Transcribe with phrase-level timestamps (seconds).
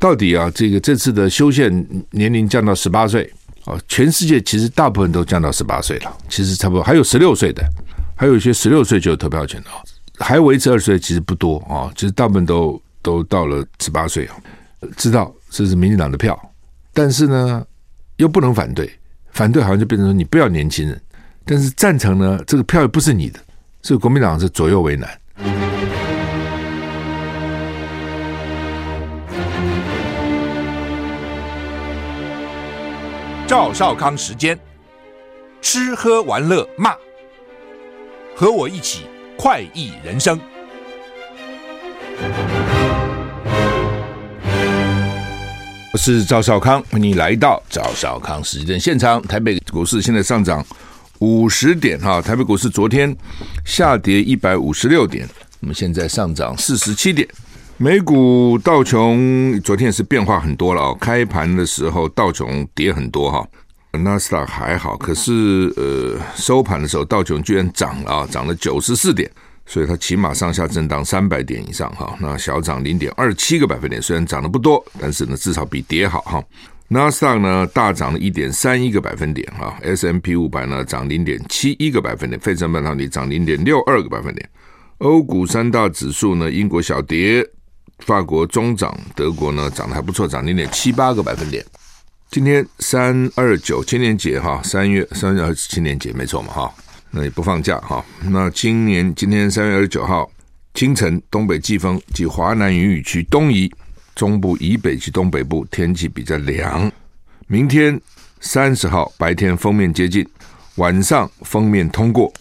[0.00, 1.70] 到底啊，这个这次的修宪
[2.10, 3.30] 年龄降到十八岁
[3.66, 7.62] 啊，全世界其实大部分都降到十八岁了，其实差不多还有十六岁的，
[8.16, 9.68] 还有一些十六岁就有投票权的，
[10.18, 14.36] 还维持二十岁其实不多啊，其实大部分都都到了十八岁啊，
[14.96, 16.34] 知道这是民进党的票，
[16.94, 17.62] 但是呢
[18.16, 18.90] 又不能反对，
[19.32, 20.98] 反对好像就变成说你不要年轻人，
[21.44, 23.38] 但是赞成呢这个票又不是你的，
[23.82, 25.10] 所以国民党是左右为难。
[33.50, 34.56] 赵少康时间，
[35.60, 36.94] 吃喝玩乐骂，
[38.36, 39.00] 和我一起
[39.36, 40.38] 快意人生。
[45.92, 49.20] 我是赵少康，欢迎来到赵少康时间现场。
[49.22, 50.64] 台北股市现在上涨
[51.18, 53.12] 五十点哈，台北股市昨天
[53.64, 55.28] 下跌一百五十六点，
[55.58, 57.28] 我们现在上涨四十七点。
[57.82, 63.48] 美股道琼昨天也是变化很多了哦，开盘的时候道琼跌很多哈，
[63.92, 69.30] 纳斯达还好，可是呃收盘的时候道琼居然涨了啊，涨了九十四点，
[69.64, 76.44] 所以它起码上下震荡三百点以上哈，那小涨零点二七个百分点，虽然涨得不多，但是呢至少比跌好哈。
[76.86, 84.46] 纳斯达呢大涨了一点三一个百分点啊，S&P 五百呢涨零点七一个百分点，费城半导体涨零点六二个百分点，
[84.98, 87.42] 欧股三大指数呢英国小跌。
[88.06, 91.64] 法国中涨，德国呢涨得还不错，涨零点七八个百分点。
[92.30, 96.72] 今天三二九青年节哈，三月三月二十青年节没错嘛哈，
[97.10, 98.04] 那也不放假哈。
[98.22, 100.30] 那今年今天三月二十九号
[100.74, 103.68] 清晨，东北季风及华南云雨区东移，
[104.14, 106.90] 中部以北及东北部天气比较凉。
[107.48, 108.00] 明天
[108.40, 110.24] 三十号白天封面接近，
[110.76, 112.32] 晚上封面通过，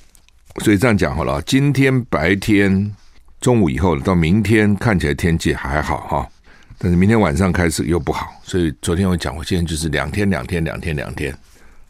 [0.64, 2.96] 所以这样讲好了，今天白天。
[3.42, 6.28] 中午以后到明天看起来天气还好哈，
[6.78, 11.34] 但是明天晚上开始又不好，所以昨天我讲过，现在就是两天两天两天两天，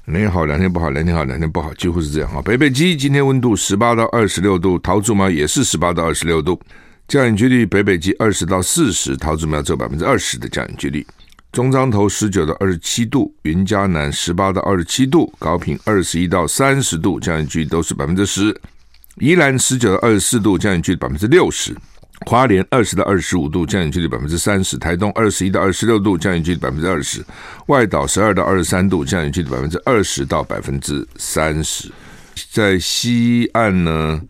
[0.05, 2.39] 两天好两天不好，两天好两天不好，几乎是这样哈。
[2.41, 6.59] 北北基今天温度十八到二十六度，桃竹苗也是十八到二十六度，
[7.07, 11.05] 降雨几率北北基二十到四十，桃竹苗只有百分之二十的降雨几率，
[11.51, 18.55] 中彰投十九到二十七度，云嘉南十八到二十七度，高屏二十一到三十度，降雨几率都是百分之十。
[19.19, 21.73] 宜兰十九到二十四度，降雨距离百分之六十；
[22.25, 27.21] 花莲二十到二十五度，降雨距离百分之三十；台东二十一到二十六度，降雨距离百分之二十；
[27.67, 31.91] 外岛十二到二十三度，降雨距离百分之二十到百分之三十。
[32.51, 34.21] 在西岸呢，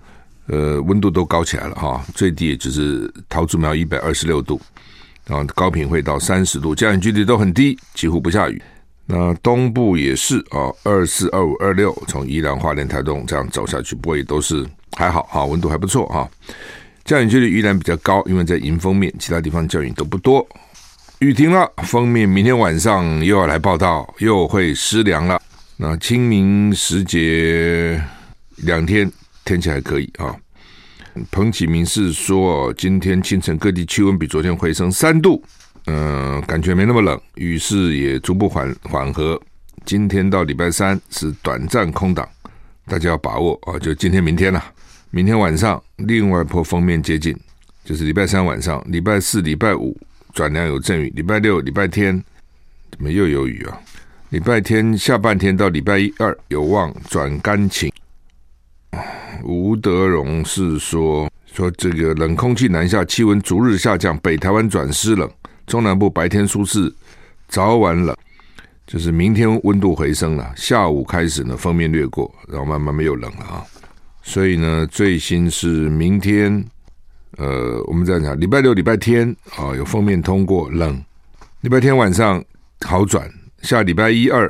[0.48, 4.60] 呃，温度都高起来了哈，最低也就是桃竹苗一百二十六度，
[5.28, 8.60] 然后高屏会到三十度，降雨距离都很低，几乎不下雨。
[9.06, 14.64] 那东部也是啊，二四、二五、二六，从宜兰、花莲、台东这样走下去，不过也都是
[14.98, 16.30] 还好哈，温度还不错哈。
[17.06, 20.48] 降雨几率依然比较高，因为在迎风面，其他地方降雨都不多。
[21.20, 25.42] 雨停了，封面明天晚上又要来报道，又会湿凉了。
[25.78, 28.02] 那清明时节
[28.58, 29.12] 两天
[29.44, 30.36] 天气还可以啊。
[31.32, 35.44] 彭启明是说，今天清晨各地气温比昨天回升三度。
[35.88, 39.42] 嗯，感觉没那么冷，雨势也逐步缓缓和。
[39.86, 42.28] 今天到礼拜三是短暂空档，
[42.86, 43.80] 大家要把握啊！
[43.80, 44.64] 就今天、明天了。
[45.12, 47.36] 明天晚上另外一波锋面接近，
[47.84, 49.98] 就是礼拜三晚上、礼拜四、礼拜五
[50.34, 52.24] 转凉有阵雨，礼拜六、礼拜天
[52.92, 53.82] 怎么又有雨啊？
[54.30, 57.92] 礼拜天下半天到礼拜一二有望转干晴。
[59.44, 65.28] 吴德荣是说说这个冷空气南下，气温逐日下降，北台湾转湿冷。
[65.66, 66.94] 中南部白天舒适，
[67.48, 68.16] 早晚冷，
[68.86, 70.54] 就是明天温度回升了。
[70.56, 73.66] 下午开始呢，锋面掠过，然后慢慢慢又冷了啊。
[74.30, 76.64] 所以呢，最新是明天，
[77.38, 81.04] 呃，我们这样讲，礼拜六、礼拜天啊，有封面通过，冷。
[81.62, 82.46] 礼拜天晚上
[82.82, 83.28] 好转，
[83.64, 84.48] 下礼拜一二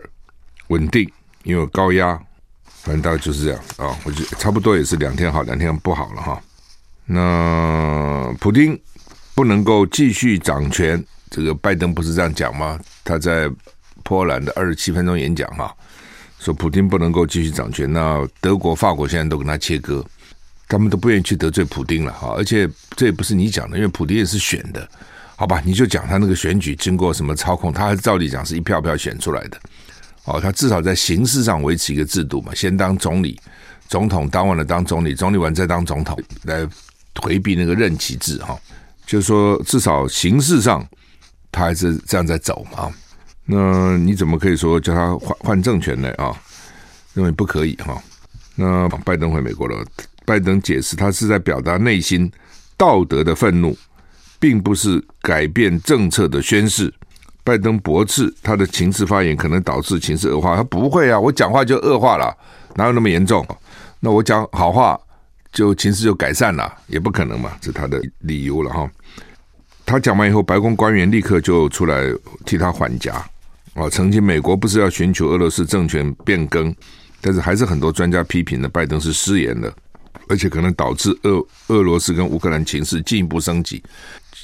[0.67, 1.09] 稳定，
[1.43, 2.19] 因为高压，
[2.83, 3.97] 反正大概就是这样啊。
[4.03, 6.41] 我觉得差不多也是两天好，两天不好了哈。
[7.05, 8.77] 那普丁。
[9.35, 12.77] 不能够继续掌权，这个拜登不是这样讲吗？
[13.05, 13.49] 他在
[14.03, 15.73] 波兰的二十七分钟演讲哈，
[16.39, 17.91] 说普丁不能够继续掌权。
[17.91, 20.03] 那德国、法国现在都跟他切割，
[20.67, 22.33] 他们都不愿意去得罪普丁了哈。
[22.37, 24.87] 而且这也不是你讲的，因为普丁也是选的，
[25.35, 25.61] 好吧？
[25.65, 29.59] 你就讲他那个选举经过什么操控，他照理讲是一票票选出来的。
[30.25, 33.39] 哦，他至少在形式上维持一个制度嘛，先当总理，
[33.87, 36.67] 总统当完了当总理，总理完再当总统，来
[37.21, 38.57] 回避那个任期制哈。
[39.05, 40.87] 就是说，至少形式上，
[41.51, 42.91] 他还是这样在走嘛。
[43.51, 46.11] 那你怎么可以说叫他换换政权呢？
[46.17, 46.31] 啊，
[47.15, 47.99] 认为不可以哈。
[48.55, 49.83] 那拜登回美国了，
[50.23, 52.31] 拜登解释他是在表达内心
[52.77, 53.75] 道德的愤怒，
[54.39, 56.93] 并不是改变政策的宣示。
[57.43, 62.31] 拜登驳斥他的情势发言可能导致情势恶化，他不会啊，我讲话就恶化了，
[62.75, 63.43] 哪有那么严重？
[63.99, 64.99] 那我讲好话
[65.51, 68.87] 就情势就改善了，也不可能嘛，这是他的理由了哈。
[69.85, 72.03] 他讲完以后，白宫官员立刻就出来
[72.45, 73.27] 替他缓颊
[73.79, 76.75] 啊，曾经美国不是要寻求俄罗斯政权变更，
[77.21, 79.73] 但是还是很多专家批评的拜登是失言的，
[80.27, 83.81] 而且可能导致俄俄罗斯跟乌克兰情势进一步升级。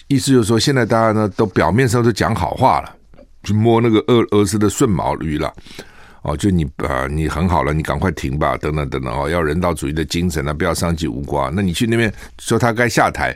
[0.08, 2.96] 意思就是说，现在大家呢都表面上都讲好话了，
[3.44, 5.52] 去摸那个俄俄罗斯的顺毛驴了，
[6.22, 11.52] 哦，就你啊、你很好了，你赶快停吧，等等等等哦，要人道主义的精神啊，不要伤及无辜啊。
[11.54, 13.36] 那你去那边说他该下台，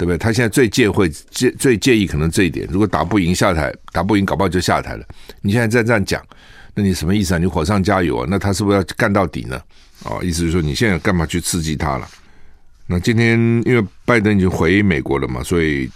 [0.00, 0.16] 对不对？
[0.16, 5.04] 他现在最介会介最介意可能这一点，如果打不赢下台，打不赢搞不好就下台了。
[5.42, 6.24] 你现在再这样讲，
[6.74, 7.38] 那你什么意思啊？
[7.38, 8.26] 你火上加油啊？
[8.30, 9.60] 那他是不是要干到底呢？
[10.04, 12.08] 哦，意思就是说你现在干嘛去刺激他了？
[12.86, 15.90] 那今天因为拜登已经回美国了嘛，所以。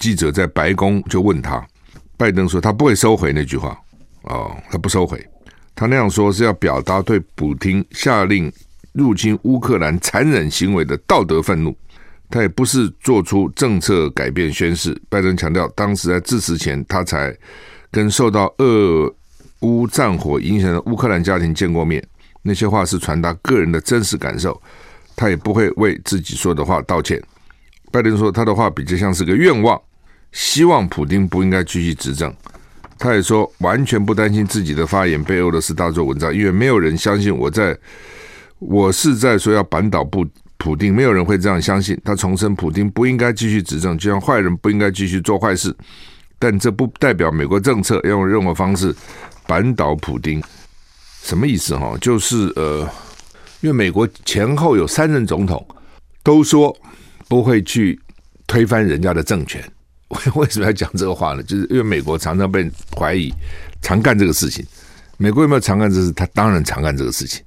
[0.00, 1.60] 记者在白宫就问他，
[2.16, 3.76] 拜登说他不会收回那句话，
[4.22, 5.20] 哦，他不收回，
[5.74, 8.48] 他那样说是要表达对普丁下令
[8.92, 11.76] 入侵乌克兰残忍行为的道德愤怒，
[12.30, 15.00] 他也不是做出政策改变宣誓。
[15.08, 17.36] 拜登强调，当时在致辞前，他才
[17.90, 19.14] 跟受到俄
[19.60, 22.02] 乌战火影响的乌克兰家庭见过面，
[22.42, 24.60] 那些话是传达个人的真实感受，
[25.16, 27.22] 他也不会为自己说的话道歉。
[27.90, 29.80] 拜登说他的话比较像是个愿望。
[30.30, 32.30] 希望普丁不应该继续执政，
[32.98, 37.74] 他也说完全不担心自己的发言被俄罗斯大做文章，因为没有人相信我在，
[38.58, 40.26] 我是在说要扳倒不
[40.58, 41.98] 普丁，没有人会这样相信。
[42.04, 45.74] 他重申普丁不应该继续执政，就像坏人不应该继续做坏事，
[46.38, 48.94] 但这不代表美国政策要用任何方式
[49.46, 50.42] 扳倒普丁。
[51.22, 51.76] 什么意思？
[51.76, 52.88] 哈，就是呃，
[53.60, 55.64] 因为美国前后有三任总统
[56.22, 56.76] 都说
[57.28, 57.98] 不会去
[58.46, 59.62] 推翻人家的政权。
[60.34, 61.42] 为什么要讲这个话呢？
[61.42, 63.32] 就是因为美国常常被怀疑
[63.82, 64.64] 常干这个事情。
[65.18, 66.10] 美国有没有常干这事？
[66.12, 67.44] 他当然常干这个事情。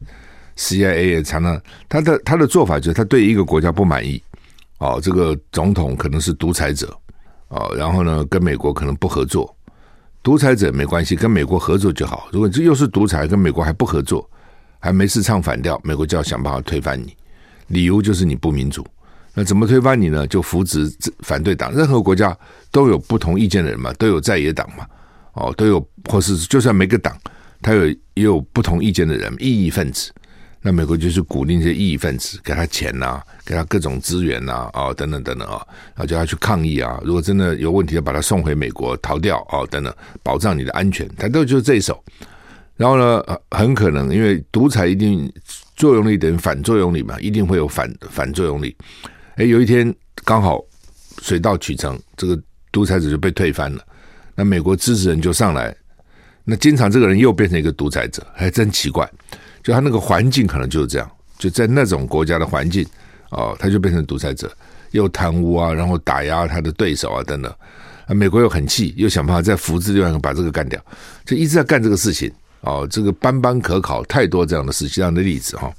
[0.58, 4.22] CIA 也常常他的他的做法就是他对一个国家不满意，
[4.78, 6.96] 哦，这个总统可能是独裁者，
[7.50, 9.56] 哦，然后呢跟美国可能不合作。
[10.24, 12.30] 独裁者没关系，跟美国合作就好。
[12.32, 14.30] 如果这又是独裁，跟美国还不合作，
[14.78, 17.18] 还没事唱反调，美国就要想办法推翻你，
[17.70, 18.86] 理由就是你不民主。
[19.34, 20.28] 那怎么推翻你呢？
[20.28, 20.88] 就扶植
[21.22, 21.74] 反对党。
[21.74, 22.38] 任何国家
[22.70, 24.86] 都有不同意见的人嘛，都有在野党嘛，
[25.34, 27.18] 哦，都有或是就算每个党，
[27.60, 30.12] 他有也有不同意见的人，异议分子。
[30.62, 35.66] 那美国就是鼓励这些异议分子，给他钱呐、给他各种资源呐，哦，等等等等啊，
[35.96, 37.02] 然后叫他去抗议啊。
[37.04, 39.92] 如果真的有问题，要把他送回美国逃掉哦，等等，
[40.22, 41.10] 保障你的安全。
[41.18, 42.04] 他都就是这一手。
[42.78, 45.32] 然后呢，很可能因为独裁一定
[45.76, 48.76] 作用力等于反作用力嘛，一定会有反反作用力。
[49.38, 49.94] 哎，有一天
[50.24, 50.64] 刚好
[51.22, 52.40] 水到渠成，这个
[52.72, 53.84] 独裁者就被推翻了。
[54.36, 55.76] 那美国支持人就上来，
[56.44, 59.08] 那经常这个人又变成一个独裁者，还真奇怪。
[59.64, 62.86] 就他那个环境可能就是这样，就在那种国家的环境
[63.30, 64.52] 哦，他就变成独裁者，
[64.92, 67.54] 又贪污啊，然后打压他的对手啊等等。
[68.08, 70.84] 啊，美国又很气，又想办法再扶植另外一个把这个干掉，
[71.26, 72.32] 就一直在干这个事情。
[72.62, 75.72] 哦，这个班班可考，太多这样的事情，这样的例子哈。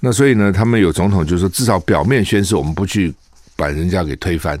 [0.00, 3.12] 那所以呢，他们有总统就是说，至少表面宣誓，我们不去
[3.56, 4.58] 把人家给推翻。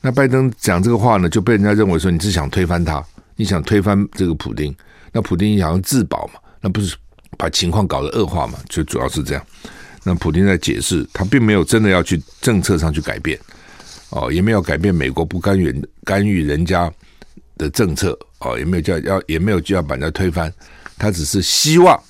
[0.00, 3.02] 那拜登讲这个话呢，就被人家认为说，你是想推翻他，
[3.36, 4.74] 你想推翻这个普丁。
[5.12, 6.96] 那普丁想要自保嘛，那不是
[7.36, 8.58] 把情况搞得恶化嘛？
[8.68, 9.46] 就主要是这样。
[10.02, 13.38] 那普京在解释，他并没有真的要去政策上去改变，
[14.10, 15.74] 哦，也没有改变美国不干预
[16.04, 16.92] 干预人家
[17.56, 20.52] 的政策，哦，也没有叫要，也没有就要把人家推翻，
[20.98, 22.00] 他只是希望。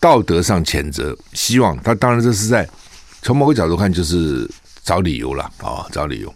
[0.00, 2.68] 道德上谴责，希望他当然这是在
[3.22, 4.46] 从某个角度看，就是
[4.82, 6.34] 找理由了啊、哦，找理由。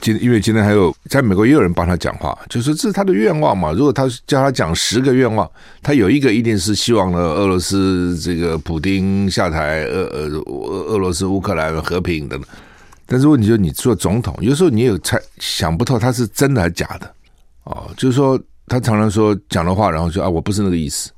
[0.00, 3.72] 今因为今天还有在美国也有人帮他讲话，就是这是他的愿望嘛。
[3.72, 5.48] 如果他叫他讲十个愿望，
[5.82, 12.48] 他有一个一定是希望呢，俄罗斯这个普丁下台，俄俄俄俄罗斯乌克兰和平等等。
[13.06, 17.14] 但是问题就是，你做总统，有时候你也猜想不透他是真的还是假的
[17.64, 17.90] 哦。
[17.96, 21.10] 就是说，他常常说讲的话，然后说啊，我不是那个意思。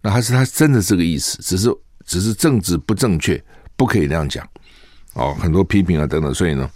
[0.00, 1.68] 那还是他真的这个意思，只是
[2.06, 3.42] 只是政治不正确，
[3.76, 4.46] 不可以那样讲
[5.12, 5.36] 哦。
[5.38, 6.68] 很多批评啊等等，所以呢，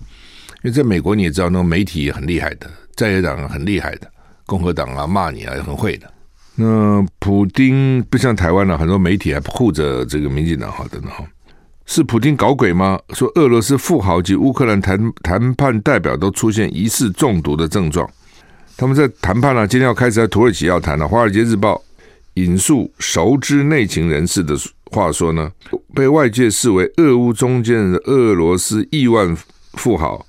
[0.67, 4.11] 因为在美国你也知道，那个媒体也很厉害的，在野党很厉害的，
[4.47, 6.13] 共和党啊骂你啊也很会的。
[6.57, 11.25] 那普丁不像台湾了，很多媒体还护着这个民进党哈等等哈，
[11.85, 12.99] 是普丁搞鬼吗？
[13.11, 18.11] 说俄罗斯富豪及乌克兰谈谈判代表都出现疑似中毒的症状，
[18.77, 21.75] 他们在谈判了，今天要开始在土耳其要谈了，《华尔街日报》。
[22.35, 24.55] 引述熟知内情人士的
[24.91, 25.49] 话说呢，
[25.95, 29.35] 被外界视为俄乌中间的俄罗斯亿万
[29.73, 30.27] 富豪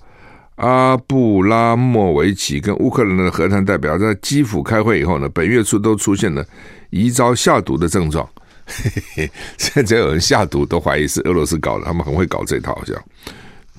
[0.58, 6.46] 阿布拉莫维奇跟乌克兰的和谈代表在基辅开会以后呢，本月初都出现了
[6.90, 8.28] 疑遭下毒的症状。
[8.66, 12.96] 嘿嘿嘿，现在只要有人下毒，都怀疑是俄罗斯搞的，他们很会搞这套，好像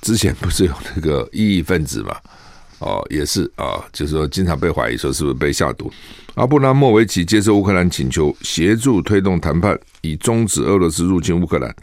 [0.00, 2.16] 之前不是有那个异议分子嘛？
[2.78, 5.92] 哦，也是啊、就是说经常被怀疑说是不是被下毒。
[6.36, 11.74] 阿布拉莫维奇接受乌克兰请求，协助推动谈判，以终止俄罗斯入侵乌克兰。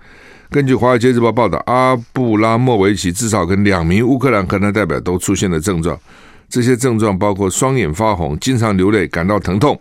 [0.56, 6.00] 根据《华尔街日报》报道，阿布拉莫维奇至少跟两名乌克兰和谈代表都出现了症状，
[6.48, 9.78] 这些症状包括双眼发红、经常流泪、感到疼痛、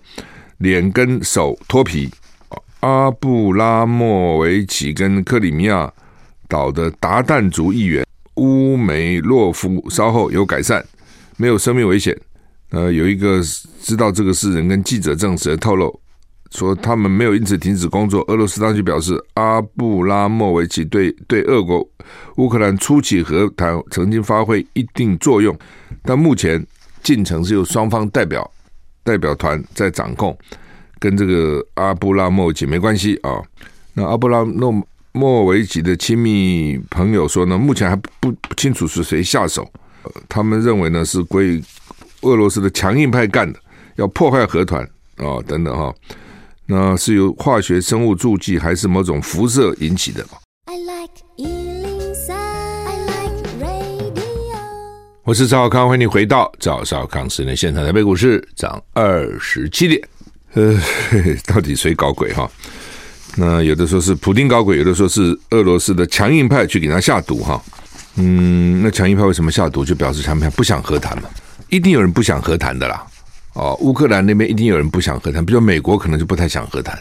[0.59, 2.11] 脸跟手脱皮。
[2.81, 5.89] 阿布拉莫维奇跟克里米亚
[6.49, 8.05] 岛的达旦族议员
[8.35, 10.85] 乌梅洛夫稍后有改善。
[11.37, 12.19] 没有生命危险。
[12.71, 13.41] 呃，有一个
[13.81, 16.01] 知道这个事人跟记者证实透露
[16.55, 18.23] 说，他们没有因此停止工作。
[18.29, 21.87] 俄罗斯当局表示，阿布拉莫维奇对对俄国
[22.37, 25.57] 乌克兰初期和谈曾经发挥一定作用，
[26.03, 26.65] 但目前
[27.03, 28.49] 进程是由双方代表
[29.03, 30.37] 代表团在掌控，
[30.99, 33.43] 跟这个阿布拉莫维奇没关系啊。
[33.93, 34.73] 那阿布拉诺
[35.13, 39.69] 莫维奇的亲密朋友说呢，目前还不不清楚是谁下手。
[40.29, 41.63] 他们认为呢是归
[42.23, 43.59] 俄罗斯的强硬派干的，
[43.97, 44.83] 要破坏和团
[45.17, 45.95] 啊、等等哈、
[46.67, 50.25] 那是由化学生物助剂还是某种辐射引起的
[50.65, 54.57] ？I like 103, I like radio.
[55.25, 57.85] 我是赵少康，欢迎你回到赵少康室内现场。
[57.85, 60.01] 台北股市涨二十七点，
[60.55, 60.75] 呃，
[61.45, 62.51] 到底谁搞鬼哈？
[63.37, 67.63] 那有的说是普丁搞鬼，有的说是俄罗斯的强硬派去给他下毒哈。
[68.17, 69.85] 嗯，那强硬派为什么下毒？
[69.85, 71.29] 就表示强硬派不想和谈嘛？
[71.69, 73.07] 一定有人不想和谈的啦。
[73.55, 76.97] 哦，乌克兰那边一定有人不想和谈，比如美国可能就不太想和谈。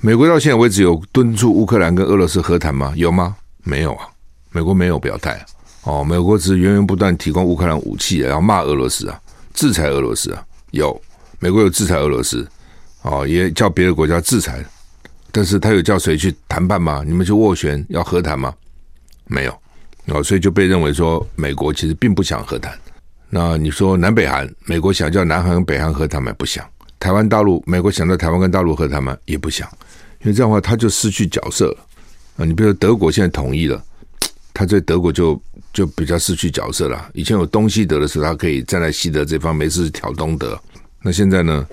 [0.00, 2.92] 美国到现在为止有敦促乌克兰跟俄罗斯和谈吗？
[2.96, 3.36] 有吗？
[3.64, 4.08] 没有啊，
[4.50, 5.44] 美国没有表态。
[5.82, 9.20] 哦，美国只是源源不断提供乌克兰武器，然后骂俄罗斯啊，
[9.52, 10.44] 制裁俄罗斯啊。
[10.70, 10.98] 有，
[11.40, 12.46] 美国有制裁俄罗斯，
[13.02, 14.64] 哦，也叫别的国家制裁，
[15.30, 17.02] 但是他有叫谁去谈判吗？
[17.06, 18.54] 你们去斡旋要和谈吗？
[19.26, 19.52] 没有。
[20.06, 22.72] 哦，所以就被认为说，美国其实并不想和谈。
[23.30, 26.32] 那你说南北韩，美国想叫南韩北韩和谈吗？
[26.38, 26.64] 不想。
[26.98, 29.16] 台湾大陆，美国想叫台湾跟大陆和谈吗？
[29.26, 29.68] 也不想。
[30.22, 31.86] 因为这样的话，他就失去角色了
[32.38, 32.44] 啊。
[32.44, 33.82] 你比如说德国现在统一了，
[34.54, 35.40] 他在德国就
[35.72, 37.10] 就比较失去角色了。
[37.12, 40.58] 以前有东西德的时候，他可以站在西德这方，没事挑东德。
[41.02, 41.64] 那现在呢，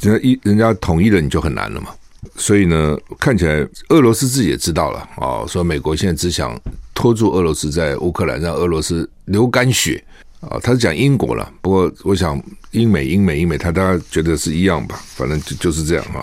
[0.00, 1.88] 人家一人家统一了，你就很难了嘛。
[2.36, 6.56] 所以呢，看起来俄罗斯自己也知道了哦，说美国现在只想
[6.94, 10.02] 拖住俄罗斯在乌克兰，让俄罗斯流干血
[10.42, 10.60] 啊。
[10.62, 12.38] 他是讲英国了，不过我想
[12.72, 16.22] 英美英美英美，他大家觉得是一样吧，反正就就是这样啊。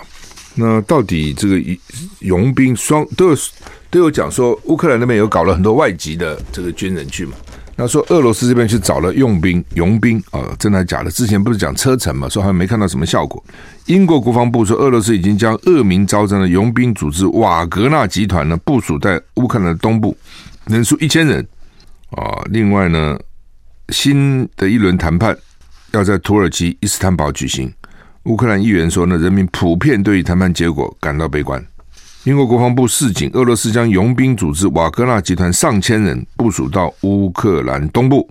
[0.54, 1.60] 那到底这个
[2.20, 3.36] 佣兵双都有
[3.90, 7.32] 都有讲说，乌克兰那边有搞了很多外籍的这个军人去嘛？
[7.76, 11.10] 那说俄罗斯这边去找了佣兵佣兵啊，真的假的？
[11.10, 13.42] 之前不是讲车臣嘛，说好像没看到什么效果。
[13.86, 20.14] 英国国防部说，俄罗斯已经将恶名昭彰的佣兵组织瓦格纳集团呢部署在乌克兰的东部，
[20.66, 21.46] 人数一千人
[22.10, 22.42] 啊。
[22.50, 23.18] 另外呢，
[23.90, 25.36] 新的一轮谈判
[25.92, 27.72] 要在土耳其伊斯坦堡举行。
[28.24, 31.64] 乌克兰议员说呢，人民普遍对于谈判结果感到悲观。
[32.24, 38.28] 英国国防部示警，俄罗斯将佣兵组织瓦格纳集团上千人部署到乌克兰东部，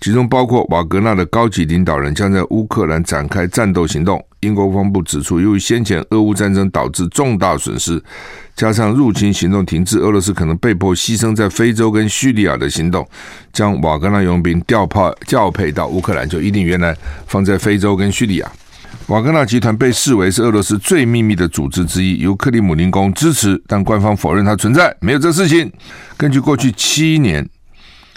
[0.00, 4.20] 其中包括瓦格纳的高级领导人将在乌克兰展开战斗行动。
[4.40, 8.02] 英国国防部指出，由于先前俄乌战争导致重大损失，
[8.60, 13.08] 加上入侵行动停滞，俄罗斯可能被迫牺牲在非洲跟叙利亚的行动，
[13.54, 16.94] 将瓦格纳佣兵调派调配到乌克兰，就一定原来
[17.26, 18.52] 放在非洲跟叙利亚。
[19.06, 25.72] 瓦格纳集团被视为是俄罗斯最秘密的组织之一，由克里姆林宫支持，但官方否认它存在，没有这事情。
[26.18, 27.48] 根据过去七年，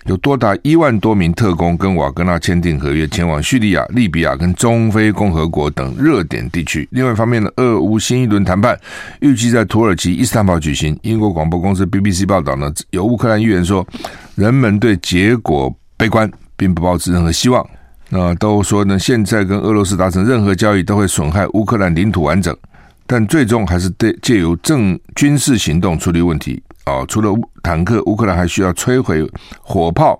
[0.05, 6.87] 有多达一万多名特工跟瓦格纳签订合约，前往叙利亚、利比亚跟中非共和国等热点地区。
[6.91, 8.77] 另外一方面呢，俄乌新一轮谈判
[9.21, 10.97] 预计在土耳其伊斯坦堡举行。
[11.03, 13.85] 英国广播公司 BBC 报道呢，有乌克兰议员说，
[14.35, 17.65] 人们对结果悲观，并不抱持任何希望。
[18.09, 22.55] 那都说呢，现在跟俄罗斯达成任何交易都会损害乌克兰领土完整，
[23.05, 27.05] 但最终还是得借由正军事行动处理问题啊。
[27.07, 29.29] 除了坦克，乌克兰还需要摧毁
[29.61, 30.19] 火炮，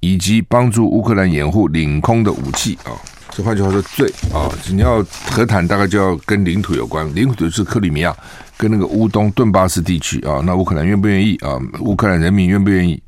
[0.00, 2.92] 以及帮助乌克兰掩护领空的武器啊。
[3.30, 8.14] 这换句话说，最啊，你要和谈，大概就要跟领土有关，领土就是克里米亚
[8.56, 10.40] 跟那个乌东顿巴斯地区啊。
[10.44, 11.56] 那乌克兰愿不愿意啊？
[11.80, 13.02] 乌克兰人民愿不愿意？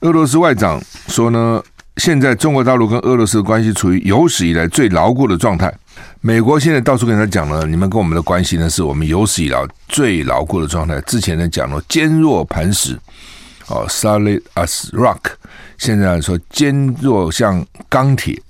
[0.00, 1.62] 俄罗斯外长说呢。
[1.96, 5.70] 现在中国大陆跟俄罗斯的关系处于有史以来最牢固的状态。
[6.20, 11.00] 美国现在到处跟他讲了，你们跟我们的关系呢，是我们有史以来最牢固的状态。
[11.02, 12.98] 之前呢讲了坚若磐石，
[13.68, 15.20] 哦，solid as rock，
[15.78, 18.40] 现在说坚若像钢铁，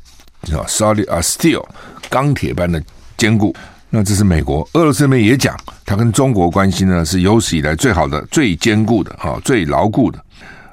[0.53, 1.65] 哦，solid as steel，
[2.09, 2.83] 钢铁般的
[3.17, 3.55] 坚固。
[3.89, 10.25] 那这是美国，俄罗斯那边也讲，他跟中国关系呢是有史以来最好的、最坚固的、哈最牢固的。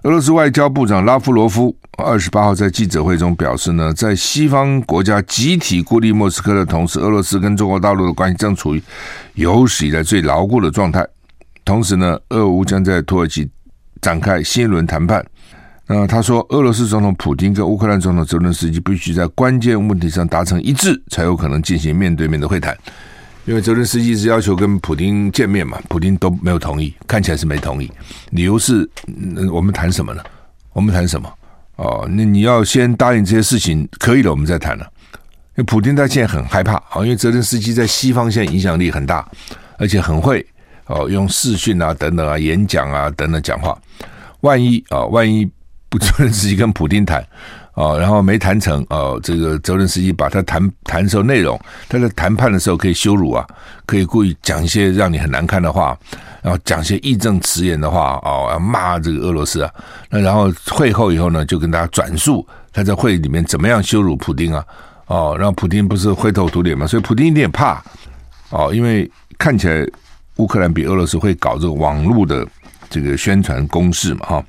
[0.04, 8.84] 俄罗斯外交部长拉夫罗夫二十八号在记者会中表示呢，在西方国家集体孤立莫斯科的同时，俄罗斯跟中国大陆的关系正处于
[9.34, 11.06] 有史以来最牢固的状态。
[11.66, 13.50] 同时呢，俄乌将在土耳其
[14.00, 15.26] 展开新一轮谈判。
[15.88, 22.78] 那他说，俄罗斯总统普京跟乌克兰总统泽伦斯基必须在关键问题上达成一致，才有可能进行面对面的会谈。
[23.48, 27.90] 因为泽连斯基是要求跟普丁见面嘛，普丁都没有同意，看起来是没同意。
[28.32, 28.88] 理由是，
[29.50, 30.22] 我们谈什么呢？
[30.74, 31.34] 我们谈什么？
[31.78, 34.86] 哦，那你要先答应这些事情，可以了，我们再谈了。
[35.56, 39.26] 因为普丁他现在很害怕啊，因为泽连斯基在西方现在影响力很大，
[39.78, 40.46] 而且很会
[40.88, 43.80] 哦，用视讯啊等等啊，演讲啊等等讲话。
[44.42, 45.50] 万一啊，万一
[45.88, 47.26] 不 泽连斯基跟普丁谈。
[47.78, 53.46] 哦，然后没谈成哦，这个泽伦斯基把他谈谈的时候内容，他在谈判的时候可以羞辱啊，
[53.86, 55.96] 可以故意讲一些让你很难看的话，
[56.42, 59.72] 然后讲一些义正辞严的话哦，骂这个俄罗斯啊。
[60.10, 62.44] 那然后会后以后呢，就跟大家转述
[62.74, 64.66] 他在会里面怎么样羞辱普丁啊。
[65.06, 67.80] 哦，然后普丁不是灰头土脸嘛，所以普丁一点怕
[68.50, 69.08] 哦，因为
[69.38, 69.88] 看起来
[70.38, 72.44] 乌克兰比俄罗斯会搞这个网络的
[72.90, 74.46] 这个宣传攻势嘛，哈。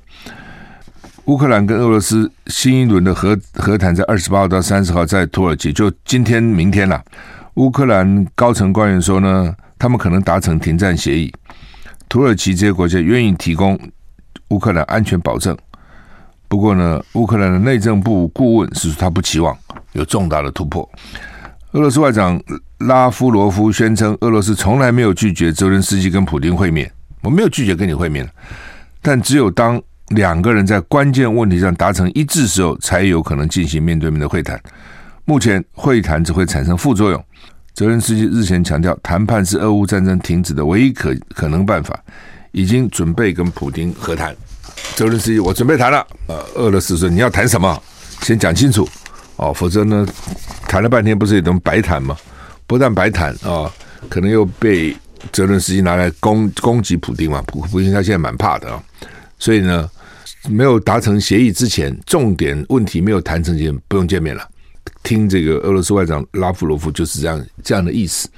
[1.28, 7.04] 乌克兰跟俄罗斯新一轮的和和谈在二十八号到三十号在土耳其，就今天明天了。
[7.56, 11.30] 乌克兰高层官员说呢，他们可能达成停战协议。
[12.08, 13.78] 土耳其这些国家愿意提供
[14.48, 15.54] 乌克兰安全保证。
[16.48, 19.54] 不过呢，乌克兰的内政部顾问是说他不期望
[19.92, 20.88] 有重大的突破。
[21.72, 22.42] 俄罗斯外长
[22.78, 28.26] 拉夫罗夫宣称，俄罗斯从来没有拒绝泽伦斯基跟普京会面，我没有拒绝跟你会面，
[29.02, 29.78] 但只有当。
[30.10, 34.58] 两个人在关键问题上达成一致时候，才有可能进行面对面的会谈。
[35.24, 37.24] 目前会谈只会产生副作用。
[37.74, 41.96] 泽伦斯基日前强调，谈判是俄乌战争停止的唯一可可能办法，
[42.52, 44.34] 已经准备跟普丁和谈。
[44.96, 46.06] 泽伦斯基，我准备谈了。
[46.26, 47.80] 呃，俄罗斯说你要谈什么，
[48.22, 48.88] 先讲清楚
[49.36, 50.06] 哦，否则呢，
[50.66, 52.16] 谈了半天不是也能白谈吗？
[52.66, 53.70] 不但白谈啊、
[54.08, 54.96] 可能又被
[55.30, 57.42] 泽伦斯基拿来攻攻击普丁嘛。
[57.46, 58.82] 普普丁他现在蛮怕的啊、
[59.38, 59.88] 所以呢。
[60.48, 64.48] 没有达成协议之前，重点问题没有谈成前，不用见面了。
[65.02, 68.28] 听这个俄罗斯外长拉夫罗夫就是这样这样的意思。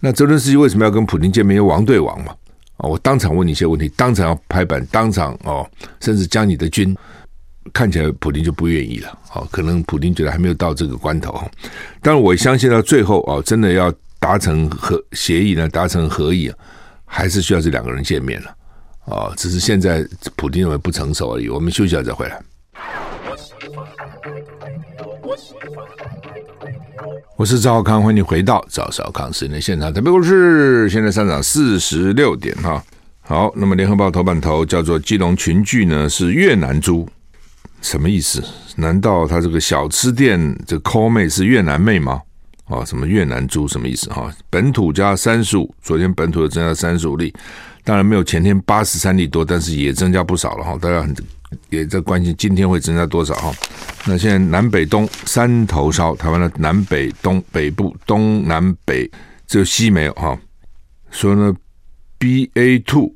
[0.00, 1.56] 那泽伦斯基为什么要跟普京见面？
[1.56, 2.34] 因为王对王嘛。
[2.78, 5.68] 啊，我当场问你一些问题，当场要拍板，当场哦，
[6.00, 6.96] 甚至将你的军，
[7.74, 9.18] 看起来普丁就不愿意了。
[9.34, 11.38] 哦，可能普丁觉得还没有到这个关头。
[12.00, 16.56] 但是我相信到最后哦，真的要达成和协议呢，达成合议啊，
[17.04, 18.56] 还是需要这两个人见面了。
[19.06, 21.48] 啊，只是现在普丁认为不成熟而已。
[21.48, 22.40] 我们休息一下再回来。
[27.36, 29.92] 我是赵少康，欢迎回到赵少康时间现场。
[29.92, 32.84] 特别股市现在上涨四十六点哈。
[33.22, 37.08] 好，那么联合报头版头叫做基隆群聚呢是越南猪，
[37.80, 38.44] 什么意思？
[38.76, 42.20] 难道他这个小吃店这 call 妹是越南妹吗？
[42.66, 44.10] 啊，什么越南猪什么意思？
[44.10, 47.34] 哈，本土加三十五，昨天本土的增加三十五例。
[47.84, 50.78] 当然没有前天八十三例多，但是也增加不少了哈。
[50.80, 51.14] 大家很
[51.68, 53.52] 也在关心今天会增加多少哈。
[54.06, 59.10] 那现在南北东三头烧，台湾的南北东北部东南北
[59.46, 60.38] 只有西没有哈。
[61.10, 61.52] 所以呢
[62.18, 63.12] ，BA two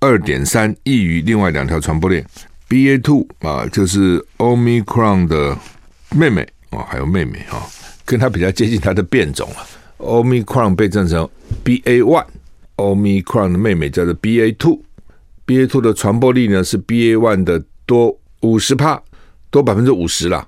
[0.00, 2.24] 二点三异于另外两条传播链
[2.68, 5.56] ，BA two 啊就是 Omicron 的
[6.10, 7.64] 妹妹哦，还有妹妹哈，
[8.04, 9.66] 跟它比较接近它的变种了。
[9.98, 11.28] Omicron 被证成
[11.64, 12.26] BA one。
[12.76, 19.00] Omicron 的妹妹叫做 BA two，BA two 的传播力呢是 BA one 的多五十帕，
[19.50, 20.46] 多百分之五十啦。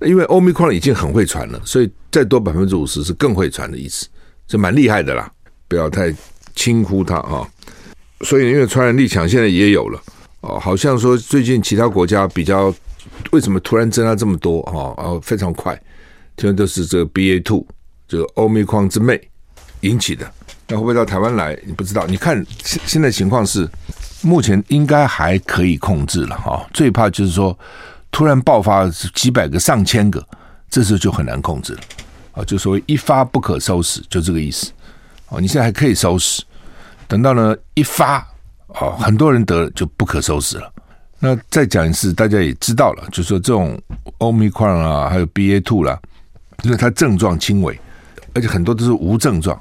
[0.00, 4.08] 因为 Omicron 已经很会传了，所以再多百分之五十是更会传的意思，
[4.48, 5.30] 这蛮厉害的啦。
[5.68, 6.12] 不要太
[6.54, 7.48] 轻忽它啊。
[8.22, 10.02] 所以因为传染力强，现在也有了
[10.40, 12.74] 哦，好像说最近其他国家比较
[13.30, 14.90] 为什么突然增加这么多啊？
[15.02, 15.74] 哦，非常快，
[16.36, 17.64] 听说都是这个 BA two，
[18.08, 19.20] 这个 Omicron 之妹
[19.82, 20.28] 引起的。
[20.68, 21.58] 那会不会到台湾来？
[21.66, 22.06] 你不知道。
[22.06, 23.68] 你看现现在情况是，
[24.22, 26.66] 目前应该还可以控制了哈。
[26.72, 27.56] 最怕就是说，
[28.10, 30.24] 突然爆发几百个、上千个，
[30.70, 31.80] 这时候就很难控制了
[32.32, 32.44] 啊。
[32.44, 34.72] 就所谓一发不可收拾，就这个意思。
[35.28, 36.42] 哦，你现在还可以收拾，
[37.06, 38.26] 等到呢一发
[38.68, 40.72] 哦，很多人得了就不可收拾了。
[41.18, 43.80] 那再讲一次，大家也知道了，就是说这种
[44.18, 45.98] Omicron 啊，还有 BA two 啦，
[46.62, 47.78] 因为它症状轻微，
[48.34, 49.60] 而且很多都是无症状。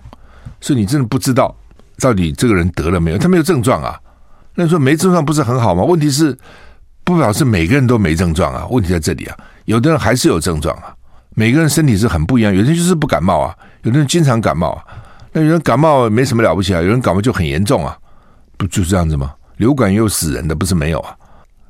[0.62, 1.54] 所以你真的不知道
[2.00, 3.18] 到底这个人得了没有？
[3.18, 4.00] 他没有症状啊。
[4.56, 5.84] 那你说没症状不是很好吗？
[5.84, 6.38] 问题是
[7.04, 8.66] 不表示每个人都没症状啊。
[8.70, 10.96] 问题在这里啊，有的人还是有症状啊。
[11.36, 14.84] 每个人身体是很不一样，有的人就是不感冒啊，有的人经常感冒啊。
[15.32, 17.98] 那有人感冒没什么了不起啊，有人感冒就很严重啊，
[18.58, 19.34] 不就是这样子吗？
[19.56, 21.16] 流感也有死人的，不是没有啊。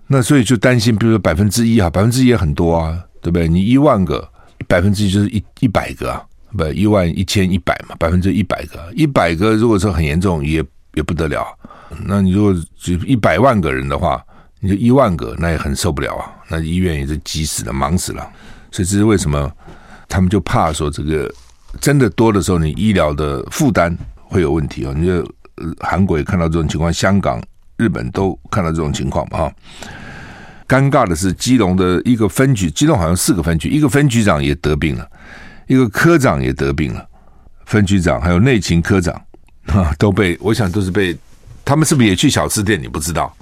[0.08, 3.47] 那所以就担心，比如说百分之一啊，百分之一也很多啊，对不对？
[3.47, 4.27] 你一万个，
[4.67, 6.23] 百分之一就是一一百个啊，
[6.58, 11.46] 不一万一千一百嘛，百分之一百个，一百个如果说很严重，也也不得了。
[12.06, 14.24] 那你如果就一百万个人的话，
[14.60, 16.32] 你就一万个，那也很受不了啊。
[16.50, 18.30] 那医院也是急死了，忙死了。
[18.72, 19.52] 所以这是为什么
[20.08, 21.34] 他们就怕说这个
[21.80, 24.94] 真的多的时候，你医疗的负担会有问题啊。
[24.96, 25.36] 你就
[25.80, 27.42] 韩国也看到这种情况，香港、
[27.78, 29.54] 日本都看到这种情况嘛哈。
[30.68, 35.06] 尴尬的是，基隆的一个分局，基隆好像四个分局，一个分局长也得病了，
[35.71, 37.07] 一个科长也得病了，
[37.65, 39.15] 分局长还有内勤科长
[39.67, 41.17] 啊 都被，我想都是被
[41.63, 42.77] 他们是不是也去小吃店？
[42.81, 43.34] 你不知道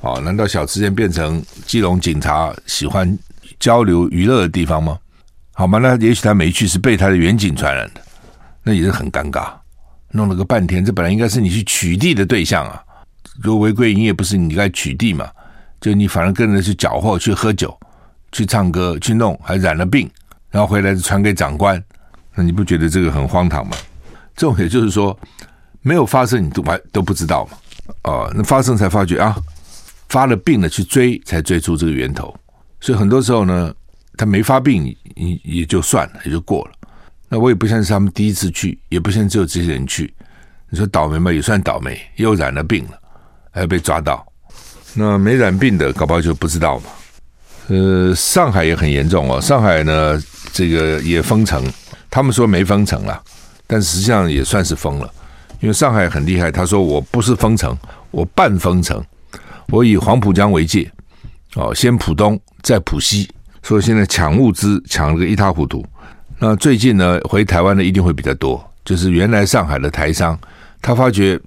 [0.00, 0.20] 哦？
[0.20, 3.18] 难道小吃店变成基隆警察喜欢？
[3.58, 4.96] 交流娱乐的地方吗？
[5.52, 5.80] 好吗？
[5.80, 8.00] 那也许他没去，是被他的员警传染的，
[8.62, 9.48] 那也是很尴尬。
[10.12, 12.80] 弄了个半天，这本来应该是你去取缔的对象啊。
[13.42, 15.28] 如果违规营业不是你该取缔嘛？
[15.80, 17.76] 就你反而跟着去搅和、去喝酒、
[18.30, 20.08] 去唱歌、去弄，还染了病，
[20.54, 21.82] 然后回来传给长官，
[22.32, 23.76] 那你不觉得这个很荒唐吗？
[24.36, 25.18] 这种也就是说，
[25.82, 27.58] 没有发生你都还都不知道嘛？
[28.04, 29.36] 哦，那发生才发觉啊，
[30.08, 32.32] 发了病了去追，才追出这个源头。
[32.80, 33.74] 所以很多时候呢，
[34.16, 36.70] 他没发病，也也就算了，也就过了。
[37.28, 40.14] 那我也不相信是他们第一次去，也不相信只有这些人去。
[40.70, 42.92] 你说倒霉嘛，也算倒霉，又染了病了，
[43.50, 44.24] 还被抓到。
[44.94, 46.84] 那没染病的，搞不好就不知道嘛。
[47.66, 49.40] 呃，上海也很严重哦。
[49.40, 50.22] 上海呢，
[50.54, 51.60] 这个也封城，
[52.08, 53.20] 他们说没封城了，
[53.66, 55.12] 但实际上也算是封了。
[55.58, 57.76] 因为上海很厉害，他说我不是封城，
[58.12, 59.04] 我半封城，
[59.66, 60.88] 我以黄浦江为界。
[61.56, 63.28] 哦，先浦东，再浦西，
[63.64, 65.84] 所以现在抢物资抢了个一塌糊涂。
[66.38, 70.38] 那最近呢，回台湾的一定会比较多，就是原来上海的台商，
[70.80, 71.40] 他发觉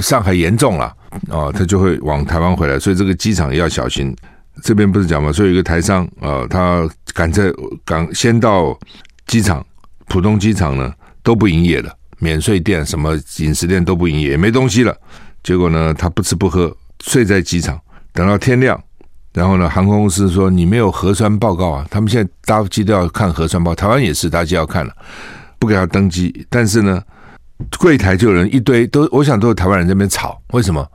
[0.00, 0.94] 上海严重了，
[1.28, 4.16] 哦，他就会往台湾回来，所以这个机场要小心。
[4.62, 5.32] 这边不是讲吗？
[5.32, 7.52] 所以有一个台商啊，他赶在
[7.84, 8.78] 赶先到
[9.26, 9.64] 机场，
[10.06, 14.96] 浦东机场呢都不营业了，免税店、什么饮食店都不营业，也没东西了。
[15.42, 17.78] 结果呢，他不吃不喝，睡在机场，
[18.12, 18.80] 等到天亮。
[19.32, 24.94] 然后呢，航空公司说你没有核酸报告啊，他们现在搭机都要看核酸报，台湾也是搭机要看了，
[25.58, 26.46] 不给他登机。
[26.48, 27.02] 但是呢，
[27.78, 30.86] 柜台就有人一堆都，我想都是台湾人在那边吵，为什么？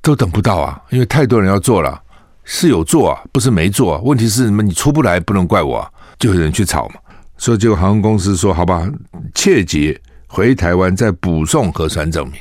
[0.00, 2.01] 都等不到啊，因为太多人要做了，
[2.44, 4.00] 是有做啊，不是没做啊。
[4.02, 4.62] 问题是什么？
[4.62, 6.96] 你出不来，不能怪我啊，就有人去吵嘛。
[7.38, 8.88] 所以就航空公司说好吧，
[9.34, 12.34] 切结回台湾再补送核酸证明，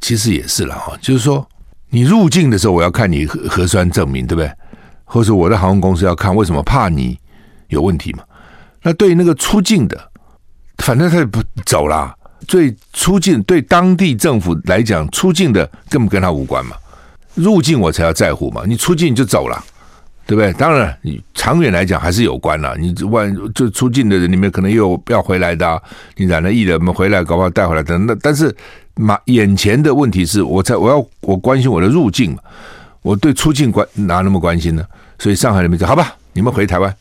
[0.00, 1.46] 其实也是了哈，就是说
[1.90, 4.50] 你入境的时候我要看你核核酸证明，对不对？
[5.04, 7.18] 或者我的航空公司要看为什么怕你
[7.68, 8.22] 有问题嘛？
[8.82, 10.10] 那对那个出境的，
[10.78, 12.14] 反正他也不走啦。
[12.46, 16.76] 最出境对当地政府来讲，出境的根本跟他无关嘛。
[17.38, 18.62] 入境我才要在乎嘛。
[18.66, 19.64] 你出境你就走了，
[20.26, 20.52] 对不对？
[20.54, 22.76] 当然，你长远来讲还是有关了。
[22.76, 25.82] 你万就出境的人里面可能又要回来的，
[26.16, 27.96] 你染了疫了，我们回来搞不好带回来的。
[27.96, 28.54] 那但是
[28.96, 32.38] 马眼前的问题是我在我要我关心我的入境嘛。
[33.00, 34.84] 我对出境关哪那么关心呢？
[35.18, 36.94] 所以上海人民说：“好吧，你们回台湾，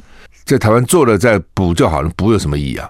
[0.45, 2.88] 在台湾做了再补就好了，补有什么意义啊？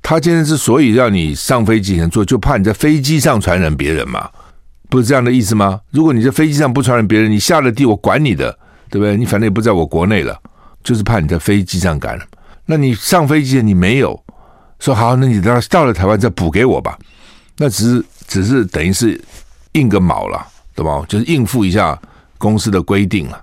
[0.00, 4.30] 他今天之所以让你上飞机前做，就怕你在飞机上传染别人嘛，
[4.88, 5.80] 不是这样的意思吗？
[5.90, 8.50] 如果你在飞机上不传染别人，你下了地我管你的，
[8.90, 9.16] 对不对？
[9.16, 10.38] 你反正也不在我国内了，
[10.82, 12.26] 就是怕你在飞机上感染。
[12.64, 14.18] 那你上飞机你没有
[14.78, 16.98] 说好，那你到到了台湾再补给我吧，
[17.56, 19.20] 那只是只是等于是
[19.72, 21.04] 应个毛了，对吧？
[21.08, 21.98] 就是应付一下。”
[22.38, 23.42] 公司的规定了，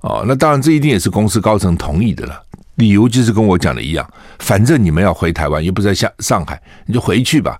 [0.00, 2.42] 哦，那当然这一定也是公司高层同意的了。
[2.74, 4.04] 理由就是跟我讲的一样，
[4.40, 7.56] 反正你们要回台湾，又不在下上海，你就回去吧，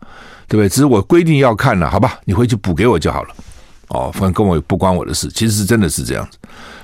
[0.48, 0.68] 对不对？
[0.68, 2.18] 只是我规定要看了，好吧？
[2.24, 3.34] 你回去补给我就好了。
[3.88, 5.28] 哦，反正跟我不关我的事。
[5.28, 6.38] 其实是真的是这样子，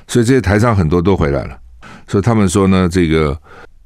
[0.07, 1.59] 所以这些台上很多都回来了。
[2.07, 3.37] 所以他们说呢，这个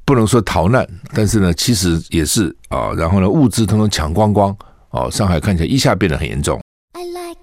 [0.03, 2.91] 不能说逃难，但是呢，其实也是啊。
[2.97, 4.55] 然后呢，物资通通抢光光，
[4.91, 6.59] 哦，上海看起来一下变得很严重。
[6.93, 7.35] I like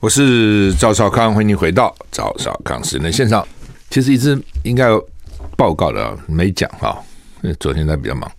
[0.00, 3.46] 我是赵少康，欢迎你回到赵少康时间线上。
[3.90, 5.06] 其实一直应该有
[5.58, 6.98] 报告的，没讲哈，
[7.58, 8.30] 昨天他比较忙。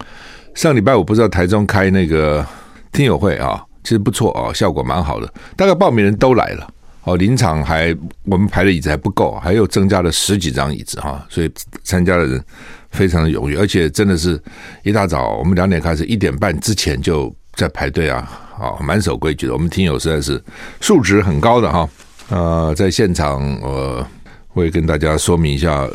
[0.55, 2.45] 上礼拜我不知道台中开那个
[2.91, 5.33] 听友会啊，其实不错啊，效果蛮好的。
[5.55, 6.67] 大概报名人都来了
[7.03, 11.51] 哦，临场还我们排的椅子还不够，还有增加了十几张椅子哈，所以
[11.83, 12.43] 参加的人
[12.91, 14.41] 非常的踊跃，而且真的是
[14.83, 18.47] 一大早，我们两点开始，一点半之前就在排队啊。
[18.61, 19.53] 啊，蛮守规矩的。
[19.53, 20.39] 我们听友实在是
[20.81, 21.89] 素质很高的哈，
[22.29, 24.05] 呃，在现场，我
[24.49, 25.89] 会跟大家说明一下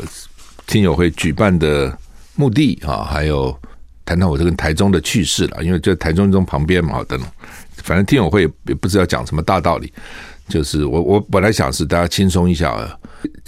[0.65, 1.97] 听友会举办的
[2.37, 3.53] 目的啊，还有
[4.05, 7.27] 谈谈我这个台中的趣事了，因为就台中中旁边嘛，等等，
[7.83, 9.91] 反正听友会也不知道讲什么大道理，
[10.47, 12.97] 就是我我本来想是大家轻松一下，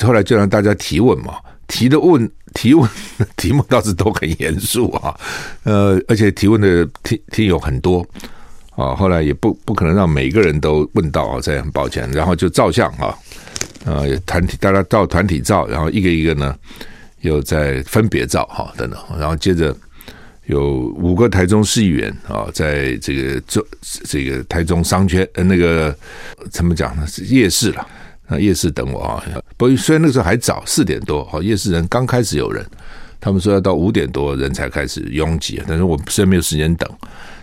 [0.01, 1.35] 后来就让大家提问嘛，
[1.67, 2.89] 提的问提问
[3.37, 5.15] 题目倒是都很严肃啊，
[5.63, 8.05] 呃，而且提问的听听友很多。
[8.75, 12.09] 啊，后来也不不可能让每一个人都问到啊，这样很抱歉。
[12.13, 13.13] 然后就照相啊，
[13.83, 16.55] 呃，团体大家照团体照，然后一个一个呢
[17.21, 19.75] 又在分别照哈等等，然后接着
[20.45, 23.65] 有五个台中市议员啊，在这个做
[24.05, 25.95] 这个台中商圈呃那个
[26.51, 27.05] 怎么讲呢？
[27.29, 27.87] 夜市了
[28.27, 29.23] 啊，夜市等我啊。
[29.57, 32.65] 不虽然那个时候还早，四点多，好，夜市人刚开始有人，
[33.19, 36.89] 他们说要到五点多人才开始拥挤，但是我实在没有时间等，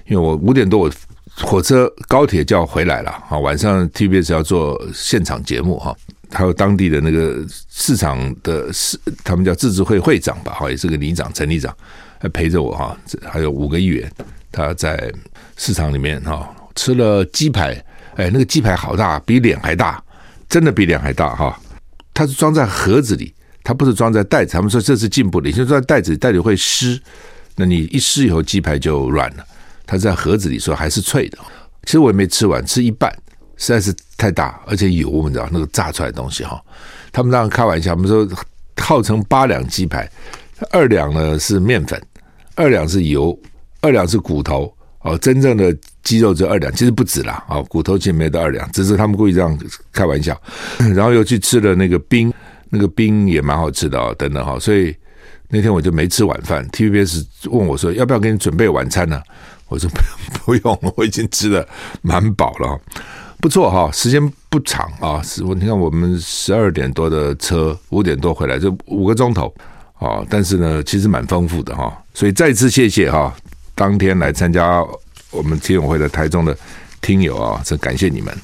[0.06, 0.90] 因为我五点多我。
[1.42, 3.38] 火车高铁就要回来了啊！
[3.38, 5.94] 晚上 TBS 要做现场节目哈，
[6.30, 11.74] 还有当地的那个市场的市，他们叫自治会会长吧，哈，也是个里长陈里长，
[12.18, 12.96] 还陪着我哈。
[13.22, 14.10] 还有五个议员，
[14.50, 15.12] 他在
[15.56, 17.72] 市场里面哈吃了鸡排，
[18.16, 20.02] 哎，那个鸡排好大，比脸还大，
[20.48, 21.58] 真的比脸还大哈。
[22.12, 24.52] 它是装在盒子里，它不是装在袋子。
[24.52, 27.00] 他们说这是进步的，现在装在袋子，袋子会湿，
[27.56, 29.44] 那你一湿以后，鸡排就软了。
[29.86, 31.38] 它在盒子里说还是脆的，
[31.84, 33.14] 其实我也没吃完，吃一半，
[33.57, 36.62] 实在是太大，而且油，你知道那个炸出来的东西哈。
[37.12, 38.29] 他们当时开玩笑，我们说
[38.77, 40.09] 号称八两鸡排，
[40.71, 42.01] 二两呢是面粉，
[42.55, 43.38] 二两是油，
[43.81, 49.59] 二两是骨头哦，真正的鸡肉只有二两，其实不止啦啊，骨头其实没到二两，只是他们故意这样
[49.92, 50.38] 开玩笑。
[50.95, 52.33] 然后又去吃了那个冰，
[52.69, 54.95] 那个冰也蛮好吃的哦，等等哈，所以
[55.49, 56.69] 那天我就没吃晚饭。
[56.69, 59.23] TVBS 问我说要不要给你准备晚餐呢？
[59.69, 59.99] 我说不
[60.45, 61.66] 不用，我已经吃的
[62.03, 62.81] 蛮饱了，
[63.46, 69.54] 不错哈，时间不长啊，是你看我们十二点多的车，五点多回来，就五个钟头
[70.00, 73.32] 啊，但是呢，其实蛮丰富的哈，所以再次谢谢哈，
[73.76, 74.85] 当天来参加
[75.30, 76.59] 我们听友会的台中的
[77.00, 78.37] 听友啊，真感谢你们。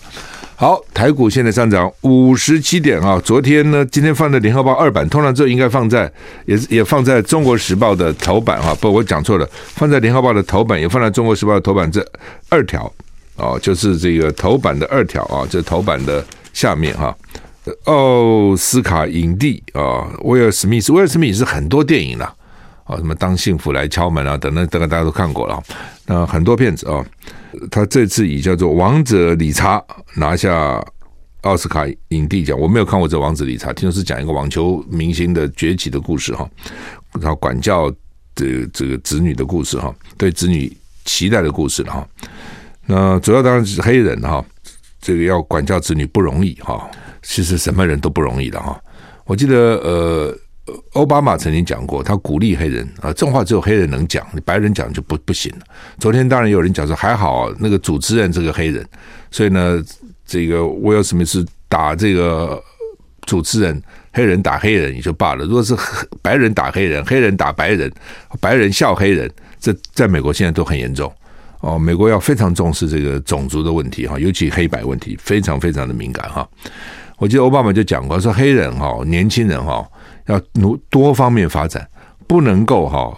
[0.54, 3.20] 好，台股现在上涨五十七点啊！
[3.24, 6.08] 昨天呢，今天放在联合报二版，通常这应该放在
[6.46, 8.72] 也也放在中国时报的头版啊。
[8.80, 12.06] 不，我讲错了，放在联合报的头版，也放在中国时报的头版这
[12.48, 12.88] 二条
[13.42, 17.14] 哦，就是这个头版的二条啊，这头版的下面哈。
[17.84, 22.24] 奥斯卡影帝啊，威尔史密斯，威尔史密斯是很多电影了
[22.84, 25.62] 啊，什么当幸福来敲门啊，等等等等，大家都看过了。
[26.06, 27.04] 那很多片子啊。
[27.70, 29.78] 他这次以叫做《王者理查》
[30.14, 30.82] 拿下
[31.42, 32.58] 奥斯卡影帝奖。
[32.58, 36.48] 我没有看过这《王者理查》，听说是讲一个网球明星的崛起的故事哈，
[37.20, 37.92] 然后管教
[38.34, 40.74] 这这个子女的故事哈，对子女
[41.04, 42.08] 期待的故事哈。
[42.92, 44.44] 那主要当然是黑人哈，
[45.00, 46.90] 这个要管教子女不容易哈，
[47.22, 48.78] 其实什么人都不容易的哈。
[49.24, 50.36] 我记得呃。
[50.92, 55.64] 奥巴马曾经讲过，他鼓励黑人啊，这话只有黑人能讲，你白人讲就不不行了。
[55.98, 58.86] 昨天当然有人讲说，还好那个主持人这个黑人，
[59.28, 59.82] 所以呢，
[60.24, 62.62] 这个威尔史密斯打这个
[63.26, 65.44] 主持人，黑人打黑人也就罢了。
[65.44, 65.74] 如果是
[66.22, 67.92] 白人打黑人，黑人打白人，
[68.40, 69.28] 白人笑黑人，
[69.58, 71.12] 这在美国现在都很严重
[71.62, 71.76] 哦。
[71.78, 76.46] 美国要非常重视这个种族的问题哈，尤其黑白问题非常非常的敏感哈。
[77.16, 79.84] 我记得奥巴马就讲过，说黑人哈，年轻人哈。
[80.26, 81.84] 要努多方面发展，
[82.28, 83.12] 不能够哈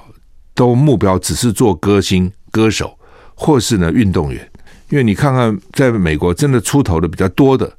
[0.55, 2.99] 都目标只是做歌星、歌手，
[3.35, 4.51] 或是呢运动员。
[4.89, 7.71] 因为你看看，在美国真的出头的比较多的，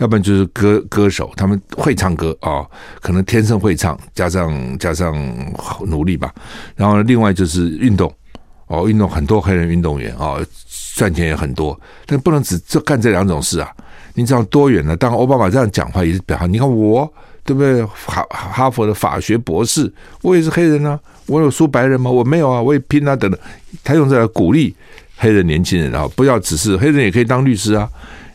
[0.00, 5.16] 要不然就是歌歌手，他们会唱歌啊、哦，可能天生会唱，加上加上
[5.86, 6.30] 努力吧。
[6.76, 8.14] 然后另外就是运动
[8.66, 10.38] 哦，运动很多黑人运动员啊、
[10.94, 13.70] 赚钱也很多，但不能只这干这两种事啊。
[14.14, 14.96] 你知道多远呢？
[14.96, 17.12] 当奥巴马这样讲话也是表，你看我。
[17.46, 17.84] 对不对？
[17.84, 22.10] 哈哈佛的法学博士，我也是黑人啊，我有输白人吗？
[22.10, 23.38] 我没有啊，我也拼啊，等等。
[23.82, 24.74] 他用这来鼓励
[25.18, 27.86] 黑人年轻人啊，不要只是黑人也可以当律师啊，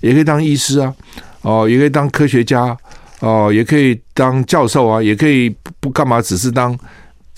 [0.01, 0.93] 也可以当医师啊，
[1.41, 2.77] 哦，也可以当科学家
[3.21, 6.77] 哦，也可以当教授啊，也可以不干嘛，只是当，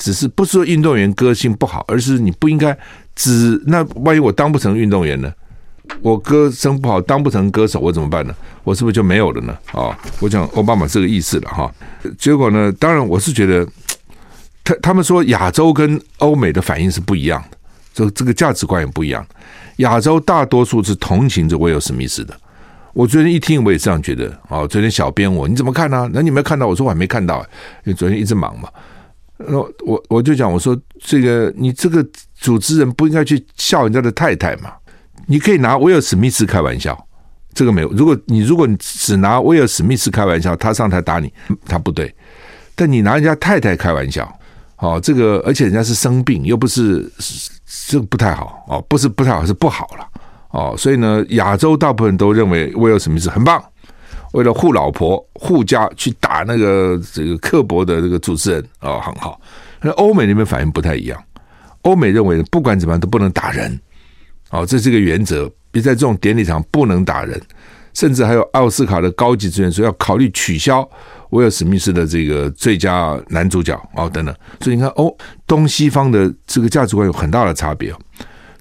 [0.01, 2.75] 只是不是说运动员个性不好，而是你不应该
[3.15, 5.31] 只那万一我当不成运动员呢？
[6.01, 8.33] 我歌声不好，当不成歌手，我怎么办呢？
[8.63, 9.55] 我是不是就没有了呢？
[9.73, 11.71] 啊，我讲奥巴马这个意思了哈。
[12.17, 13.67] 结果呢，当然我是觉得，
[14.63, 17.57] 他他们说亚洲跟欧美的反应是不一样的，
[17.93, 19.23] 这这个价值观也不一样。
[19.77, 22.35] 亚洲大多数是同情着威尔史密斯的。
[22.93, 24.27] 我昨天一听，我也这样觉得。
[24.49, 26.09] 啊，昨天小编我你怎么看呢？
[26.11, 26.65] 那你没看到？
[26.65, 27.39] 我说我还没看到，
[27.83, 28.67] 因为昨天一直忙嘛。
[29.47, 32.05] 那我我就讲，我说这个你这个
[32.39, 34.71] 主持人不应该去笑人家的太太嘛。
[35.27, 36.97] 你可以拿威尔史密斯开玩笑，
[37.53, 37.89] 这个没有。
[37.91, 41.31] 如果你如果你只拿威尔史密斯开玩笑，他上台打你，
[41.65, 42.13] 他不对。
[42.75, 44.29] 但你拿人家太太开玩笑，
[44.77, 47.09] 哦，这个而且人家是生病，又不是
[47.87, 50.07] 这个不太好哦，不是不太好，是不好了
[50.49, 50.75] 哦。
[50.77, 53.63] 所以呢，亚洲大部分人都认为威尔史密斯很棒，
[54.31, 59.39] 为了护老婆护家去打那个这个刻薄的这个主持人哦，很好。
[59.81, 61.21] 那欧美那边反应不太一样，
[61.81, 63.79] 欧美认为不管怎么样都不能打人
[64.51, 67.41] 哦，这是一个原则，别在这种典礼上不能打人，
[67.93, 70.87] 甚至还有奥斯卡的高级职员说要考虑取消。
[71.31, 75.09] 威尔史密斯的这个最佳男主角哦，等等，所以你看哦，
[75.47, 77.93] 东西方的这个价值观有很大的差别。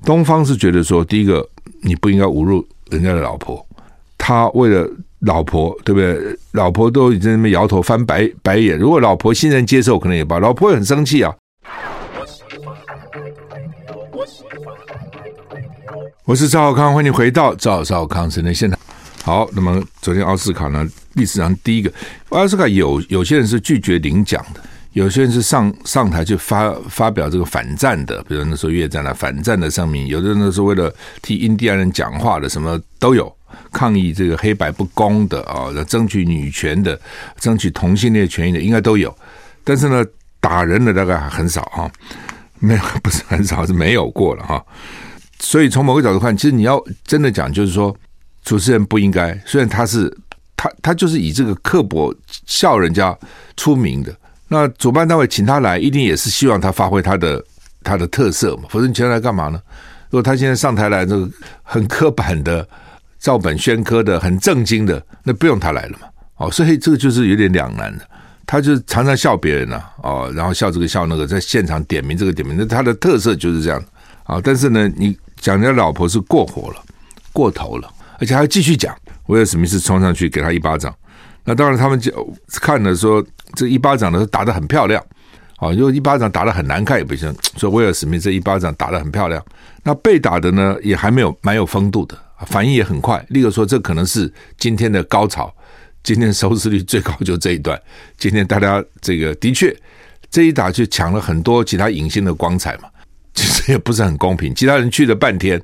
[0.05, 1.45] 东方是觉得说，第一个
[1.83, 3.67] 你不应该侮辱人家的老婆，
[4.17, 4.89] 他为了
[5.21, 6.37] 老婆，对不对？
[6.53, 10.39] 老婆都已经那么摇头翻白白眼，如果老婆欣然接受，可能也罢。
[10.39, 11.35] 老婆也很生气啊。
[16.25, 18.79] 我是赵少康，欢迎回到赵少康时间现场。
[19.23, 21.93] 好，那么昨天奥斯卡呢，历史上第一个
[22.31, 24.61] 奥斯卡有有些人是拒绝领奖的，
[24.93, 33.31] 有些人是上上台去发发表这个反战的，比如那时候越战的反战的声明，有的人呢是为了替印第安人讲话的，什么都有，
[33.73, 37.01] 抗议这个黑白不公的啊，争取女权的，
[37.39, 39.15] 争取同性恋权益的，应该都有。
[39.65, 40.05] 但是呢，
[40.41, 41.91] 打人的大概还很少哈，
[42.61, 44.65] 没有不是很少，是没有过了哈。
[45.39, 47.97] 所以从某个角度看，其实你要真的讲，就是说。
[48.43, 50.11] 主持人不应该，虽然他是
[50.57, 52.13] 他他就是以这个刻薄
[52.47, 53.17] 笑人家
[53.55, 54.17] 出名的。
[54.49, 57.45] 那主办单位请他来，一定也是希望他发挥他的
[57.85, 58.63] 他的特色嘛。
[58.71, 59.61] 否则你请他来干嘛呢？
[60.09, 61.29] 如果他现在上台来这个
[61.63, 62.67] 很刻板的、
[63.21, 66.09] 照本宣科的、很正经的，那不用他来了嘛。
[66.37, 68.05] 哦，所以这个就是有点两难的。
[68.47, 73.81] 他就常常笑别人呐，哦，然后笑这个笑那个，在现场点名这个点名，那他的特色就是这样
[74.25, 74.41] 啊。
[74.43, 76.83] 但是呢，你讲人家老婆是过火了，
[77.33, 77.89] 过头了。
[78.19, 78.95] 而且还要继续讲，
[79.27, 80.93] 威尔史密斯冲上去给他一巴掌。
[81.45, 82.13] 那当然，他们就
[82.61, 85.03] 看了说，这一巴掌呢打得很漂亮，
[85.57, 87.35] 啊，如果一巴掌打得很难看也不行。
[87.57, 89.43] 说威尔史密斯一巴掌打得很漂亮，
[89.85, 95.55] 那被打的呢也还没有蛮有风度的，反应也很快，立刻说这可能是今天的高潮，
[96.03, 97.81] 今天收视率最高就这一段。
[98.17, 99.75] 今天大家这个的确
[100.31, 102.89] 这一打就抢了很多其他影星的光彩嘛，
[103.35, 105.61] 其实也不是很公平，其他人去了半天。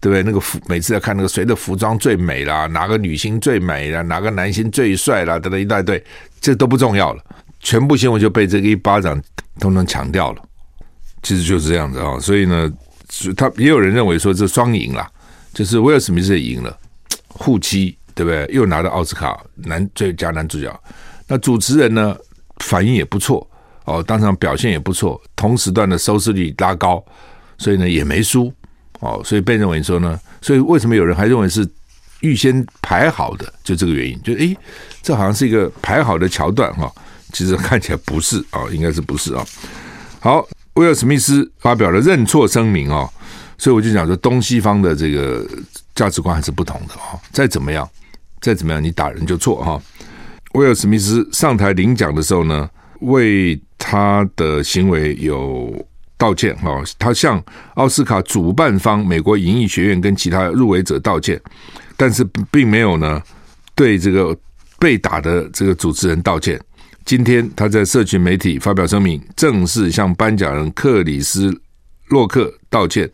[0.00, 0.22] 对不对？
[0.22, 6.00] 那个服每次要看那个谁的服装最美啦，哪个女星最美啦，哪个男星最帅啦，等等一大堆，
[6.40, 7.24] 这都不重要了，
[7.58, 9.20] 全部新闻就被这个一巴掌
[9.58, 10.42] 统统抢掉了。
[11.24, 12.72] 其实就是这样子啊，所以呢，
[13.36, 15.10] 他也有人认为说这双赢啦，
[15.58, 16.78] 就是威尔史密斯也赢了，
[17.26, 18.48] 护妻对不对？
[18.54, 20.80] 又拿到奥斯卡男最佳男主角，
[21.26, 22.16] 那主持人呢
[22.58, 23.44] 反应也不错
[23.84, 27.04] 哦，当场表现也不错，同时段的收视率拉高，
[27.58, 28.54] 所以呢也没输。
[29.00, 31.68] 哦，所以被认为说呢，所以为什么有人还认为是
[32.20, 33.52] 预先排好的？
[33.64, 34.56] 就这个原因，就诶，
[35.02, 36.88] 这好像是一个排好的桥段哈。
[37.32, 39.44] 其实看起来不是啊，应该是不是啊？
[40.20, 43.10] 好，威尔史密斯发表了认错声明啊，
[43.58, 45.46] 所以我就讲说，东西方的这个
[45.94, 47.20] 价值观还是不同的哈。
[47.32, 47.88] 再怎么样，
[48.40, 49.82] 再怎么样，你打人就错哈。
[50.54, 55.86] 威尔史密斯上台领奖的时候呢，为他的行为有。
[56.20, 57.40] 道歉哈，他向
[57.74, 61.40] 奥斯卡主办方美国影艺学院跟其他入围者道歉，
[61.96, 63.22] 但是并没有呢
[63.76, 64.36] 对这个
[64.80, 66.60] 被打的这个主持人道歉。
[67.04, 71.56] 今天他在社群媒体发表声明，正式向颁奖人克里斯
[72.08, 73.08] 洛克道歉，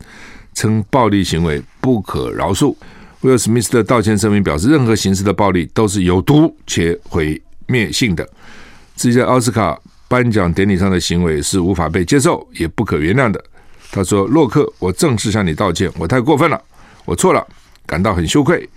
[0.55, 2.75] 称暴力行为不可饶恕。
[3.21, 8.27] 威尔史密斯的道歉声明表示，任何形式的暴力都是有毒且毁灭性的。
[8.95, 9.79] 至于在奥斯卡。
[10.07, 13.43] 颁奖典礼上的行为是无法被接受，也不可原谅的。
[13.91, 16.61] 他说：“洛克，我正式向你道歉，我太过分了，
[17.05, 17.45] 我错了，
[17.87, 18.69] 感到很羞愧。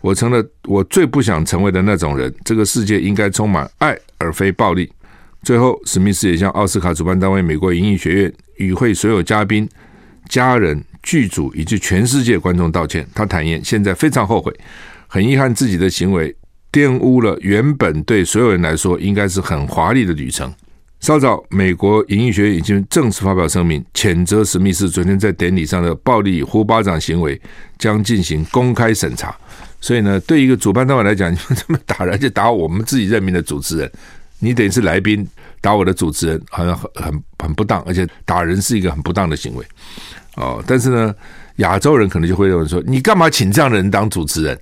[0.00, 2.32] 我成了我最不想成为的那种人。
[2.44, 4.90] 这个世界应该充满爱，而非暴力。”
[5.42, 9.68] 最后，史密斯也向奥斯卡主办单位美国影艺学院与会所有嘉宾、
[10.28, 13.06] 家人、剧组以及全世界观众道歉。
[13.14, 14.52] 他坦言，现在非常后悔，
[15.06, 16.34] 很遗憾自己的行为
[16.72, 20.52] 玷污了原本对所有人来说应该是很华丽的旅程。
[20.98, 27.40] 稍早，美国影艺学院已经正式发表声明，谴责史密斯昨天在典礼上的暴力呼巴掌行为，
[27.78, 29.32] 将进行公开审查。
[29.80, 33.92] 所以呢，对一个主办单位来讲，你们这么打人就打我们自己任命的主持人，
[34.40, 35.24] 你等于是来宾
[35.60, 39.64] 打我的主持人，好像很很很不当，而且打人是一个很不当的行为。
[40.36, 41.14] 哦，但是呢，
[41.56, 44.58] 亚洲人可能就会认为说，你干嘛请这样的人当主持人，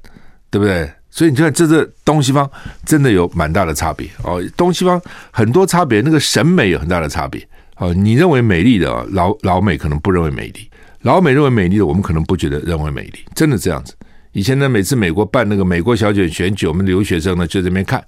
[0.50, 0.90] 对不对？
[1.10, 2.50] 所以你看，这这东西方
[2.84, 4.42] 真的有蛮大的差别哦。
[4.56, 5.00] 东西方
[5.30, 7.40] 很多差别，那个审美有很大的差别
[7.76, 7.94] 哦。
[7.94, 10.68] 你认为美丽的老老美可能不认为美丽，
[11.02, 13.94] 老美认为美丽的，我们可能不觉得认为美丽，真的这样子。
[14.32, 18.04] 以前呢，每次美国办那个美国小姐选举，我们留学生呢就在那边看，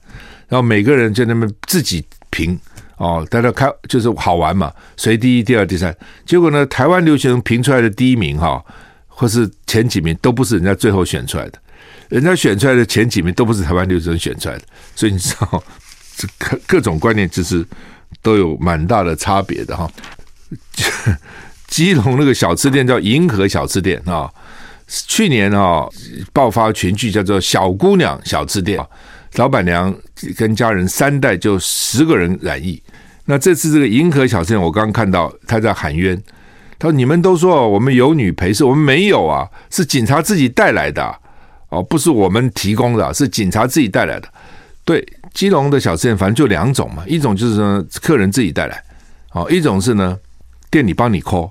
[0.49, 2.59] 然后每个人就在那边自己评
[2.97, 5.95] 哦，大家开就是好玩嘛，谁第一、第二、第三。
[6.25, 8.65] 结果呢，台湾留学生评出来的第一名哈，
[9.07, 11.59] 或是前几名都不是人家最后选出来的，
[12.09, 14.63] 人家选出来的前几名都不是台湾留学生选出来的，
[14.95, 15.63] 所以你知道
[16.17, 17.65] 这各各种观念其实
[18.23, 19.91] 都有蛮大的差别的哈。
[21.67, 24.33] 基隆那个小吃店叫银河小吃店啊。
[24.89, 25.85] 去年啊、
[26.33, 28.79] 爆发群聚，叫做“小姑娘小吃店”，
[29.37, 29.95] 老板娘
[30.37, 32.83] 跟家人三代就十个人染疫。
[33.25, 36.17] 那这次这个银河小吃店，我刚刚看到他在喊冤，
[36.79, 41.15] 他说：“你们都说我们有女陪侍，我们没有啊，是警察自己带来的
[41.69, 44.29] 哦，不是我们提供的，是警察自己带来的。”
[44.85, 48.81] 对，基隆的小吃店反正就两种嘛，一种就是呢客人自己带来，
[49.33, 50.17] 哦，一种是呢
[50.71, 51.51] 店里帮你 call，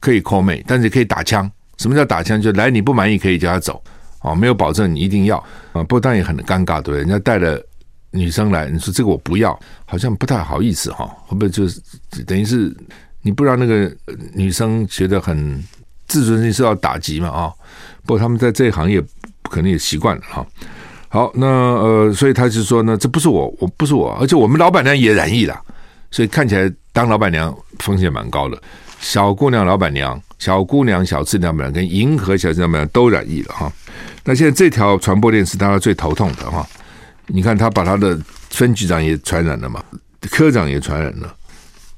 [0.00, 1.48] 可以 call 妹，但是可以打枪。
[1.78, 2.42] 什么叫打枪？
[2.42, 3.82] 就来你不满意可以叫他走
[4.24, 5.36] 哦，没有保证你一定要
[5.72, 5.84] 啊。
[5.84, 6.98] 不过当然也很尴尬，对不对？
[7.00, 7.62] 人家带了
[8.10, 11.04] 女生来，你说这个我不要，好像不太好意思哈。
[11.26, 11.78] 会不会就是
[12.26, 12.74] 等于是
[13.20, 13.94] 你不让那个
[14.32, 15.62] 女生觉得很
[16.08, 17.28] 自尊心受到打击嘛？
[17.28, 17.52] 啊，
[18.06, 18.98] 不过他们在这一行业
[19.42, 20.46] 可能也习惯了哈。
[21.10, 25.60] 好，那呃，所以他就说呢，这不是我，我不是我，而且我们老板娘也染疫了，
[26.10, 28.58] 所以看起来当老板娘风险蛮高的。
[29.00, 30.18] 小姑娘老板娘。
[30.44, 33.72] 小姑娘小吃店老板娘跟银河小吃店老板娘都染疫了哈，
[34.24, 36.68] 那现在这条传播链是大家最头痛的哈。
[37.28, 38.20] 你看他把他的
[38.50, 39.82] 分局长也传染了嘛，
[40.30, 41.34] 科长也传染了。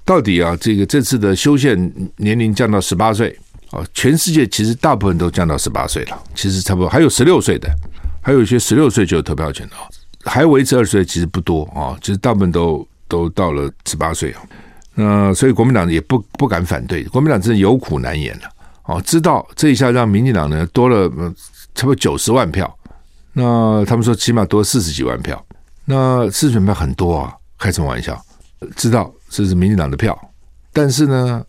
[0.04, 3.36] 到底啊，这个这次的修宪年龄降到十八岁
[3.72, 7.68] 啊，全世界其实大部分都降到十八岁了，其实差不多还有十六岁的，
[8.22, 9.82] 还有一些十六岁就有投票权的啊，
[10.24, 14.42] 还维持二十岁其实不多啊，其实大部分都都到了十八岁啊。
[14.98, 18.48] 那所以国民党也不不敢反对，国民党真的有苦难言了
[18.84, 21.06] 哦，知道这一下让民进党呢多了
[21.74, 22.78] 差不多九十万票，
[23.34, 25.44] 那他们说起码多四十几万票，
[25.84, 28.18] 那四十万票很多啊，开什么玩笑？
[28.74, 30.18] 知道这是民进党的票，
[30.72, 31.44] 但是呢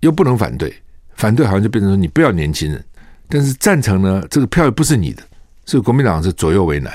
[0.00, 0.70] 又不能反对，
[1.14, 2.84] 反对好像就变成说你不要年轻人，
[3.30, 5.22] 但是赞成呢这个票又不是你的，
[5.64, 6.92] 所以国民党是左右为难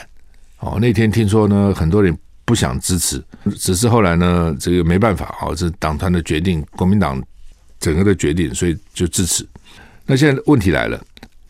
[0.59, 0.77] 哦。
[0.79, 2.15] 那天听说呢很多人。
[2.45, 3.21] 不想支持，
[3.57, 7.21] 只是后来呢，这个没办法啊，这是党团的决定，国民党
[7.79, 9.45] 整个的决定，所以就支持。
[10.05, 11.03] 那现在问题来了，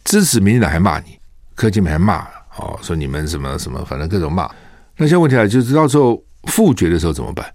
[0.05, 1.17] 支持民进党还骂你，
[1.53, 2.25] 柯建铭还骂
[2.57, 4.49] 哦，说你们什么什么，反正各种骂。
[4.95, 7.45] 那现在问题来，就是到时候复决的时候怎么办？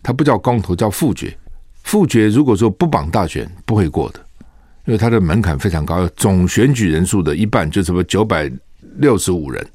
[0.00, 1.36] 他不叫公投，叫复决。
[1.82, 4.20] 复决如果说不绑大选，不会过的，
[4.86, 8.50] 因为它的门槛非常高，总选举人数的一半，就什么九百
[8.98, 9.66] 六十五人，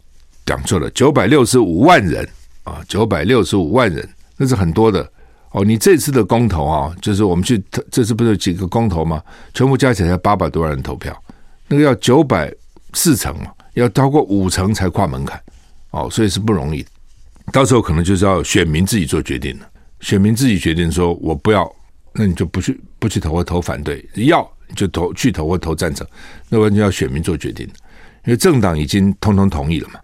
[0.45, 2.27] 讲错了，九百六十五万人。
[2.69, 4.07] 啊，九百六十五万人，
[4.37, 5.11] 那是很多的
[5.51, 5.65] 哦。
[5.65, 7.61] 你这次的公投啊，就是我们去，
[7.91, 9.21] 这次不是有几个公投吗？
[9.53, 11.19] 全部加起来才八百多万人投票，
[11.67, 12.53] 那个要九百
[12.93, 15.41] 四成嘛，要超过五成才跨门槛
[15.91, 16.85] 哦，所以是不容易。
[17.51, 19.67] 到时候可能就是要选民自己做决定了，
[20.01, 21.67] 选民自己决定说我不要，
[22.13, 26.05] 那你就不去不去投或投反对，要就投去投或投赞成，
[26.47, 27.65] 那完全要选民做决定，
[28.25, 29.99] 因为政党已经通通同意了嘛。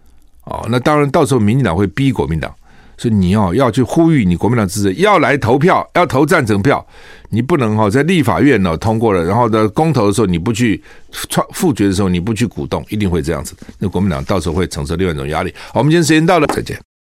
[0.46, 2.54] 哦，那当然，到时候民进党会逼国民党，
[2.98, 6.86] 所以你要要去呼吁你国民党支持要来投票，要投赞成票，
[7.30, 10.82] 你不能哈在立法院呢通过了，然后呢公投的时候你不去
[11.12, 13.56] 创复决的时候你不去鼓动，一定会这样子。
[13.80, 15.54] 那国民党到时候会承受另外一种压力。
[15.74, 16.80] 好，我们今天时间到了，再见。